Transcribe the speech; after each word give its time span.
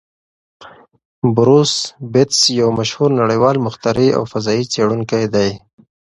بروس 1.35 1.73
بتز 2.11 2.39
یو 2.59 2.69
مشهور 2.79 3.09
نړیوال 3.21 3.55
مخترع 3.65 4.09
او 4.17 4.23
فضايي 4.31 4.63
څېړونکی 4.73 5.23
دی. 5.33 5.49